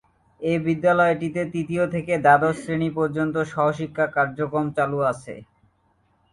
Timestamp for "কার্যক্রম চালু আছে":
4.15-5.33